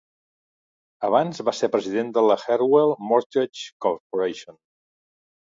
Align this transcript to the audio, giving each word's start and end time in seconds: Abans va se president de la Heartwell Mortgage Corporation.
Abans 1.09 1.41
va 1.49 1.53
se 1.57 1.69
president 1.75 2.09
de 2.17 2.25
la 2.29 2.37
Heartwell 2.45 2.97
Mortgage 3.11 3.69
Corporation. 3.87 4.59